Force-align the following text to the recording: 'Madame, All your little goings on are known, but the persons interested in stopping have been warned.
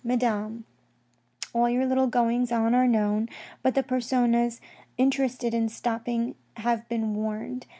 'Madame, 0.03 0.65
All 1.53 1.69
your 1.69 1.85
little 1.85 2.07
goings 2.07 2.51
on 2.51 2.73
are 2.73 2.87
known, 2.87 3.29
but 3.61 3.75
the 3.75 3.83
persons 3.83 4.59
interested 4.97 5.53
in 5.53 5.69
stopping 5.69 6.33
have 6.57 6.89
been 6.89 7.13
warned. 7.13 7.67